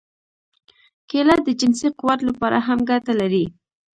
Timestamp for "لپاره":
2.29-2.57